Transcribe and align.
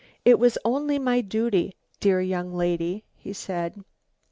"It 0.25 0.39
was 0.39 0.57
only 0.65 0.97
my 0.97 1.21
duty, 1.21 1.75
dear 1.99 2.21
young 2.21 2.55
lady," 2.55 3.05
he 3.13 3.33
said. 3.33 3.83